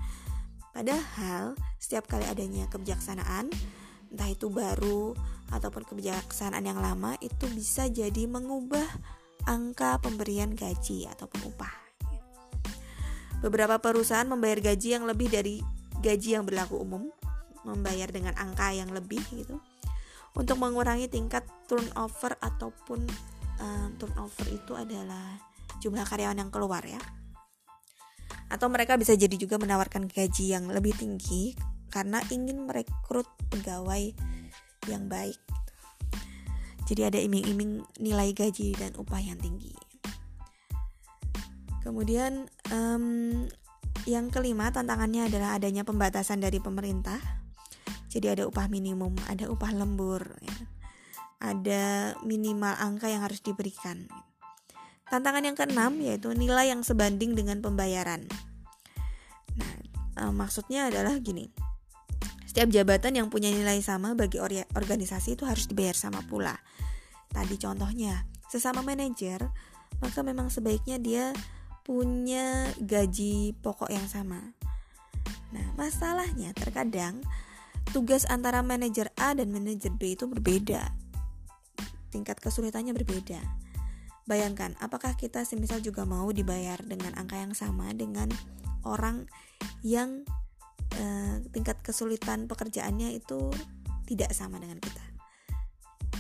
Padahal, 0.72 1.60
setiap 1.76 2.08
kali 2.08 2.24
adanya 2.24 2.68
kebijaksanaan, 2.72 3.52
entah 4.12 4.30
itu 4.32 4.48
baru 4.48 5.16
ataupun 5.52 5.84
kebijaksanaan 5.84 6.64
yang 6.64 6.80
lama, 6.80 7.20
itu 7.20 7.48
bisa 7.52 7.92
jadi 7.92 8.24
mengubah 8.28 8.88
angka 9.44 10.00
pemberian 10.00 10.56
gaji 10.56 11.12
ataupun 11.12 11.52
upah. 11.52 11.74
Beberapa 13.42 13.82
perusahaan 13.82 14.28
membayar 14.28 14.62
gaji 14.62 14.96
yang 14.96 15.04
lebih 15.10 15.28
dari 15.28 15.60
gaji 16.00 16.40
yang 16.40 16.46
berlaku 16.48 16.80
umum, 16.80 17.10
membayar 17.68 18.08
dengan 18.08 18.38
angka 18.38 18.72
yang 18.72 18.94
lebih 18.94 19.22
gitu, 19.34 19.60
untuk 20.38 20.56
mengurangi 20.56 21.12
tingkat 21.12 21.44
turnover 21.68 22.40
ataupun 22.40 23.04
uh, 23.60 23.88
turnover 24.00 24.48
itu 24.48 24.72
adalah 24.78 25.36
jumlah 25.84 26.06
karyawan 26.08 26.40
yang 26.40 26.52
keluar 26.54 26.86
ya. 26.86 27.02
Atau 28.52 28.68
mereka 28.68 29.00
bisa 29.00 29.16
jadi 29.16 29.32
juga 29.40 29.56
menawarkan 29.56 30.12
gaji 30.12 30.52
yang 30.52 30.68
lebih 30.68 30.92
tinggi 31.00 31.56
karena 31.88 32.20
ingin 32.28 32.68
merekrut 32.68 33.26
pegawai 33.48 34.12
yang 34.92 35.08
baik. 35.08 35.40
Jadi 36.84 37.02
ada 37.08 37.20
iming-iming 37.24 37.88
nilai 38.04 38.36
gaji 38.36 38.76
dan 38.76 38.92
upah 39.00 39.24
yang 39.24 39.40
tinggi. 39.40 39.72
Kemudian 41.80 42.52
um, 42.76 43.48
yang 44.04 44.28
kelima 44.28 44.76
tantangannya 44.76 45.32
adalah 45.32 45.56
adanya 45.56 45.88
pembatasan 45.88 46.44
dari 46.44 46.60
pemerintah. 46.60 47.18
Jadi 48.12 48.28
ada 48.28 48.44
upah 48.44 48.68
minimum, 48.68 49.16
ada 49.32 49.48
upah 49.48 49.72
lembur. 49.72 50.36
Ya 50.44 50.56
ada 51.42 52.14
minimal 52.22 52.78
angka 52.78 53.10
yang 53.10 53.26
harus 53.26 53.42
diberikan. 53.42 54.06
Tantangan 55.12 55.44
yang 55.44 55.58
keenam 55.60 56.00
yaitu 56.00 56.32
nilai 56.32 56.72
yang 56.72 56.88
sebanding 56.88 57.36
dengan 57.36 57.60
pembayaran. 57.60 58.24
Nah, 59.60 59.74
e, 60.16 60.24
maksudnya 60.32 60.88
adalah 60.88 61.20
gini. 61.20 61.52
Setiap 62.48 62.72
jabatan 62.72 63.20
yang 63.20 63.28
punya 63.28 63.52
nilai 63.52 63.80
sama 63.84 64.16
bagi 64.16 64.40
organisasi 64.72 65.36
itu 65.36 65.44
harus 65.44 65.68
dibayar 65.68 65.96
sama 65.96 66.24
pula. 66.24 66.56
Tadi 67.32 67.56
contohnya, 67.60 68.28
sesama 68.52 68.84
manajer, 68.84 69.40
maka 70.04 70.20
memang 70.24 70.52
sebaiknya 70.52 71.00
dia 71.00 71.26
punya 71.84 72.72
gaji 72.80 73.56
pokok 73.60 73.92
yang 73.92 74.08
sama. 74.08 74.56
Nah, 75.52 75.68
masalahnya 75.76 76.56
terkadang 76.56 77.20
tugas 77.92 78.28
antara 78.28 78.64
manajer 78.64 79.12
A 79.20 79.36
dan 79.36 79.52
manajer 79.52 79.92
B 79.96 80.16
itu 80.16 80.28
berbeda 80.28 80.92
tingkat 82.12 82.38
kesulitannya 82.44 82.92
berbeda. 82.92 83.40
Bayangkan, 84.30 84.78
apakah 84.78 85.18
kita 85.18 85.42
semisal 85.44 85.82
juga 85.82 86.06
mau 86.06 86.30
dibayar 86.30 86.78
dengan 86.86 87.18
angka 87.18 87.42
yang 87.42 87.54
sama 87.58 87.90
dengan 87.92 88.30
orang 88.86 89.26
yang 89.82 90.26
eh, 90.98 91.42
tingkat 91.50 91.82
kesulitan 91.82 92.46
pekerjaannya 92.46 93.18
itu 93.18 93.50
tidak 94.06 94.32
sama 94.32 94.62
dengan 94.62 94.78
kita? 94.78 95.06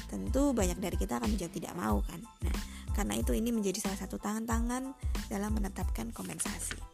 Tentu 0.09 0.51
banyak 0.51 0.81
dari 0.81 0.97
kita 0.99 1.21
akan 1.21 1.37
menjawab 1.37 1.53
tidak 1.55 1.73
mau 1.77 2.03
kan. 2.03 2.19
Nah, 2.43 2.57
karena 2.91 3.15
itu 3.15 3.31
ini 3.31 3.53
menjadi 3.55 3.79
salah 3.79 3.99
satu 4.01 4.19
tangan-tangan 4.19 4.91
dalam 5.31 5.51
menetapkan 5.55 6.11
kompensasi. 6.11 6.91